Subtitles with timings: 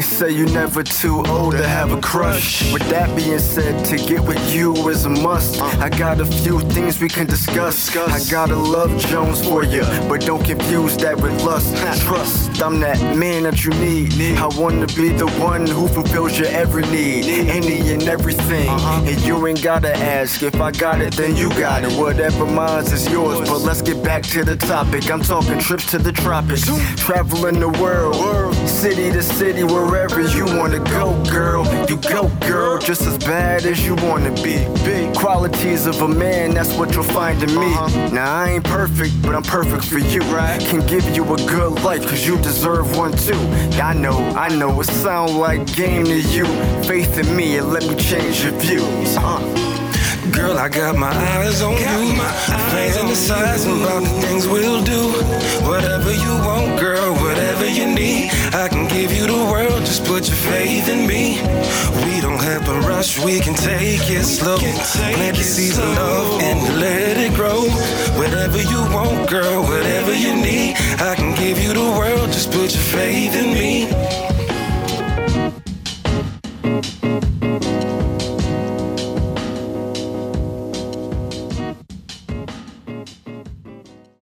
[0.00, 2.72] say you're never too old to have a crush.
[2.72, 5.60] With that being said, to get with you is a must.
[5.60, 7.94] I got a few things we can discuss.
[7.96, 11.76] I got a love Jones for you, but don't confuse that with lust.
[12.02, 14.14] Trust, I'm that man that you need.
[14.38, 18.68] I wanna be the one who fulfills your every need, any and everything.
[18.68, 19.04] Uh-huh.
[19.06, 21.92] And you ain't gotta ask if I got it, then you got it.
[21.98, 23.48] Whatever mine is yours.
[23.48, 25.10] But let's get back to the topic.
[25.10, 26.64] I'm talking trips to the tropics,
[26.96, 31.64] traveling the world, city to city, wherever you wanna go, girl.
[31.88, 34.56] You go, girl, just as bad as you wanna be.
[34.84, 37.70] Big qualities of a man, that's what you'll find in me.
[38.12, 40.20] Now I ain't perfect, but I'm perfect for you.
[40.34, 40.60] Right?
[40.60, 43.40] Can give you a good life, cause you deserve one too.
[43.80, 46.46] I know, I know, it sound like game to you.
[46.84, 49.16] Faith in me and let me change your views.
[49.18, 49.64] Uh.
[50.32, 52.16] Girl, I got my eyes on you.
[52.16, 55.12] My Fantasizing about the size of my things we'll do.
[60.24, 61.40] put your faith in me.
[62.06, 64.56] We don't have to rush, we can take it slow.
[64.56, 67.68] Plant the seeds of love and let it grow.
[68.16, 72.32] Whatever you want, girl, whatever you need, I can give you the world.
[72.32, 73.53] Just put your faith in me.